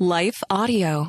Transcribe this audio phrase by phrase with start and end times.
[0.00, 1.08] Life Audio.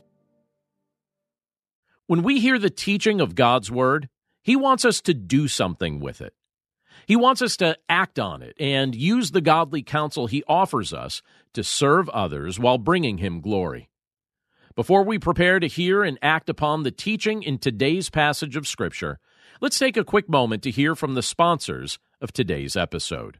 [2.07, 4.09] When we hear the teaching of God's Word,
[4.41, 6.33] He wants us to do something with it.
[7.05, 11.21] He wants us to act on it and use the godly counsel He offers us
[11.53, 13.91] to serve others while bringing Him glory.
[14.75, 19.19] Before we prepare to hear and act upon the teaching in today's passage of Scripture,
[19.61, 23.39] let's take a quick moment to hear from the sponsors of today's episode.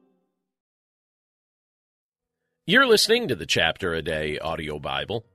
[2.71, 5.25] You're listening to the Chapter a Day audio Bible.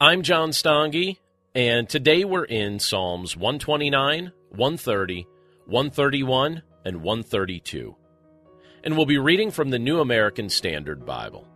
[0.00, 1.16] I'm John Stange,
[1.52, 5.26] and today we're in Psalms 129, 130,
[5.66, 7.96] 131, and 132.
[8.84, 11.48] And we'll be reading from the New American Standard Bible.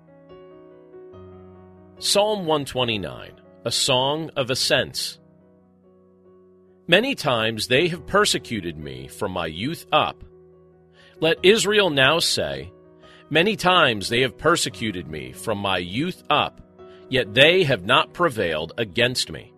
[2.01, 3.31] Psalm 129,
[3.65, 5.21] a song of ascents.
[6.89, 10.25] Many times they have persecuted me from my youth up.
[11.21, 12.73] Let Israel now say,
[13.33, 16.61] Many times they have persecuted me from my youth up,
[17.09, 19.55] yet they have not prevailed against me.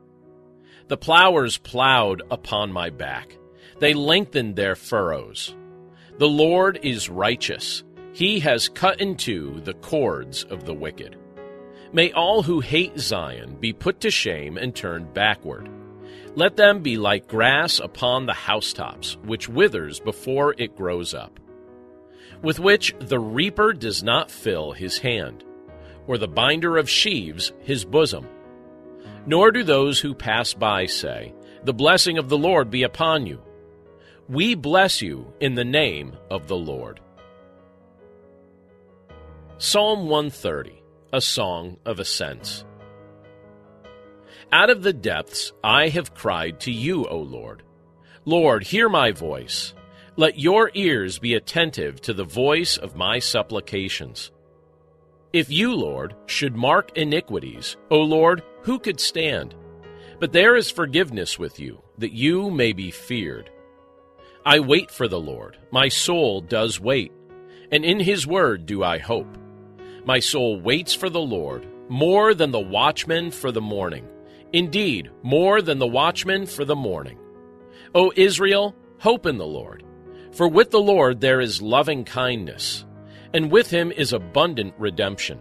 [0.86, 3.36] The plowers plowed upon my back,
[3.80, 5.56] they lengthened their furrows.
[6.18, 11.16] The Lord is righteous, he has cut in two the cords of the wicked.
[11.92, 15.68] May all who hate Zion be put to shame and turned backward.
[16.36, 21.40] Let them be like grass upon the housetops, which withers before it grows up
[22.44, 25.42] with which the reaper does not fill his hand,
[26.06, 28.28] or the binder of sheaves his bosom.
[29.26, 31.32] Nor do those who pass by say,
[31.64, 33.40] The blessing of the Lord be upon you.
[34.28, 37.00] We bless you in the name of the Lord.
[39.56, 40.82] Psalm 130,
[41.14, 42.66] a song of ascents.
[44.52, 47.62] Out of the depths I have cried to you, O Lord.
[48.26, 49.74] Lord, hear my voice.
[50.16, 54.30] Let your ears be attentive to the voice of my supplications.
[55.32, 59.56] If you, Lord, should mark iniquities, O Lord, who could stand?
[60.20, 63.50] But there is forgiveness with you, that you may be feared.
[64.46, 67.10] I wait for the Lord, my soul does wait,
[67.72, 69.36] and in his word do I hope.
[70.04, 74.06] My soul waits for the Lord, more than the watchman for the morning.
[74.52, 77.18] Indeed, more than the watchman for the morning.
[77.96, 79.82] O Israel, hope in the Lord.
[80.34, 82.84] For with the Lord there is loving kindness,
[83.32, 85.40] and with him is abundant redemption,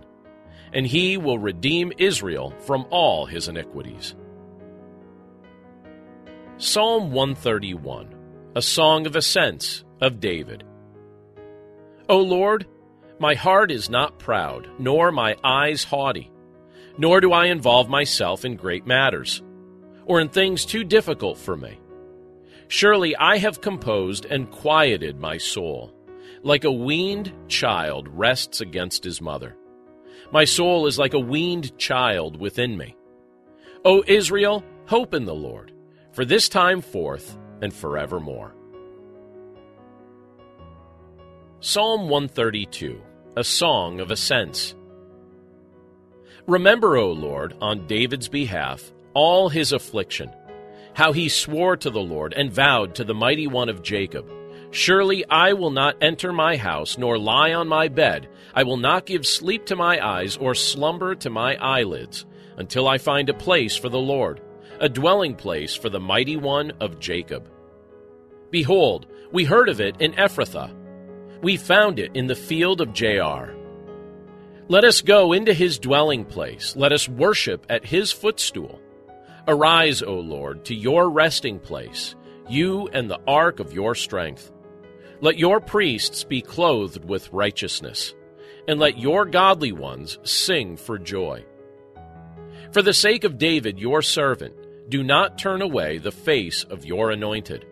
[0.71, 4.15] and he will redeem Israel from all his iniquities.
[6.57, 8.13] Psalm 131,
[8.55, 10.63] a song of ascents of David.
[12.07, 12.67] O Lord,
[13.19, 16.31] my heart is not proud, nor my eyes haughty,
[16.99, 19.41] nor do I involve myself in great matters,
[20.05, 21.79] or in things too difficult for me.
[22.75, 25.93] Surely I have composed and quieted my soul,
[26.41, 29.55] like a weaned child rests against his mother.
[30.31, 32.95] My soul is like a weaned child within me.
[33.85, 35.71] O Israel, hope in the Lord,
[36.13, 38.55] for this time forth and forevermore.
[41.59, 42.99] Psalm 132,
[43.37, 44.73] a song of ascents.
[46.47, 50.31] Remember, O Lord, on David's behalf, all his affliction
[50.93, 54.29] how he swore to the Lord and vowed to the mighty one of Jacob
[54.73, 58.27] Surely I will not enter my house, nor lie on my bed.
[58.55, 62.25] I will not give sleep to my eyes, or slumber to my eyelids,
[62.57, 64.41] until I find a place for the Lord,
[64.79, 67.47] a dwelling place for the mighty one of Jacob.
[68.49, 70.73] Behold, we heard of it in Ephrathah.
[71.43, 73.55] We found it in the field of Jaar.
[74.69, 76.75] Let us go into his dwelling place.
[76.75, 78.81] Let us worship at his footstool.
[79.47, 82.15] Arise, O Lord, to your resting place,
[82.47, 84.51] you and the ark of your strength.
[85.19, 88.13] Let your priests be clothed with righteousness,
[88.67, 91.43] and let your godly ones sing for joy.
[92.71, 94.55] For the sake of David, your servant,
[94.89, 97.65] do not turn away the face of your anointed.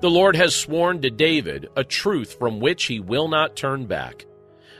[0.00, 4.26] The Lord has sworn to David a truth from which he will not turn back.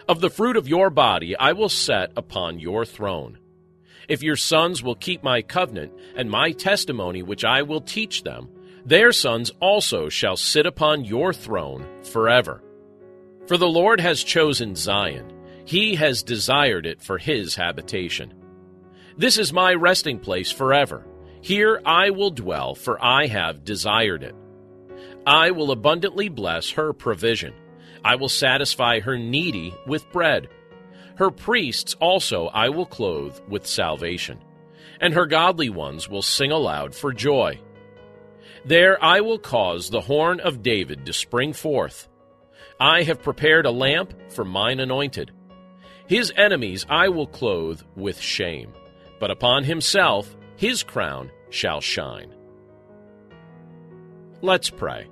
[0.08, 3.38] Of the fruit of your body I will set upon your throne.
[4.08, 8.48] If your sons will keep my covenant and my testimony which I will teach them,
[8.84, 12.62] their sons also shall sit upon your throne forever.
[13.46, 15.32] For the Lord has chosen Zion,
[15.66, 18.32] he has desired it for his habitation.
[19.18, 21.06] This is my resting place forever.
[21.42, 24.34] Here I will dwell, for I have desired it.
[25.26, 27.52] I will abundantly bless her provision.
[28.02, 30.48] I will satisfy her needy with bread.
[31.18, 34.38] Her priests also I will clothe with salvation,
[35.00, 37.60] and her godly ones will sing aloud for joy.
[38.64, 42.08] There I will cause the horn of David to spring forth.
[42.78, 45.32] I have prepared a lamp for mine anointed.
[46.06, 48.72] His enemies I will clothe with shame,
[49.18, 52.32] but upon himself his crown shall shine.
[54.40, 55.08] Let's pray.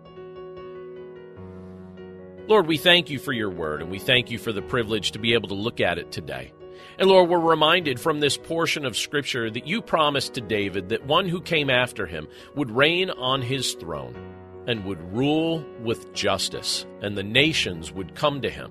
[2.48, 5.18] Lord, we thank you for your word, and we thank you for the privilege to
[5.18, 6.52] be able to look at it today.
[6.96, 11.06] And Lord, we're reminded from this portion of Scripture that you promised to David that
[11.06, 14.14] one who came after him would reign on his throne
[14.68, 18.70] and would rule with justice, and the nations would come to him.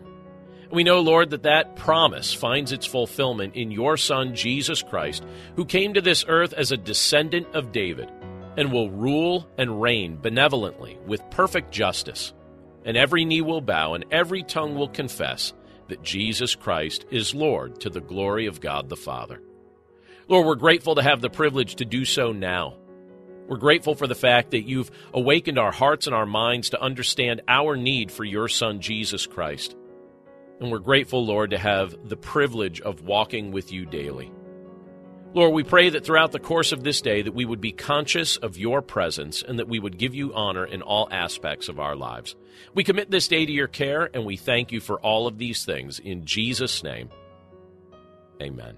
[0.71, 5.25] We know, Lord, that that promise finds its fulfillment in your Son, Jesus Christ,
[5.57, 8.09] who came to this earth as a descendant of David
[8.55, 12.33] and will rule and reign benevolently with perfect justice.
[12.85, 15.53] And every knee will bow and every tongue will confess
[15.87, 19.41] that Jesus Christ is Lord to the glory of God the Father.
[20.27, 22.77] Lord, we're grateful to have the privilege to do so now.
[23.47, 27.41] We're grateful for the fact that you've awakened our hearts and our minds to understand
[27.47, 29.75] our need for your Son, Jesus Christ.
[30.59, 34.31] And we're grateful, Lord, to have the privilege of walking with you daily.
[35.35, 38.37] Lord, we pray that throughout the course of this day that we would be conscious
[38.37, 41.93] of your presence and that we would give you honor in all aspects of our
[41.93, 42.37] lives.
[42.73, 45.65] We commit this day to your care and we thank you for all of these
[45.65, 47.09] things in Jesus name.
[48.41, 48.77] Amen.